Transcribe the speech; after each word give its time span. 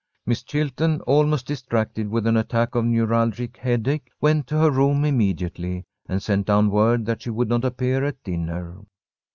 Miss 0.25 0.41
Chilton, 0.41 0.99
almost 1.01 1.45
distracted 1.45 2.09
with 2.09 2.25
an 2.25 2.35
attack 2.35 2.73
of 2.73 2.85
neuralgic 2.85 3.57
headache, 3.57 4.09
went 4.19 4.47
to 4.47 4.57
her 4.57 4.71
room 4.71 5.05
immediately, 5.05 5.83
and 6.09 6.23
sent 6.23 6.47
down 6.47 6.71
word 6.71 7.05
that 7.05 7.21
she 7.21 7.29
would 7.29 7.49
not 7.49 7.63
appear 7.63 8.03
at 8.03 8.23
dinner. 8.23 8.79